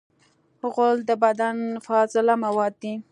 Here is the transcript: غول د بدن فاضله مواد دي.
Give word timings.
غول 0.73 0.97
د 1.09 1.11
بدن 1.23 1.57
فاضله 1.85 2.33
مواد 2.45 2.73
دي. 2.81 2.93